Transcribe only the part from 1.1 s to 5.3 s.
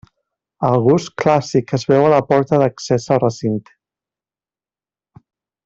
clàssic es veu a la porta d'accés al recinte.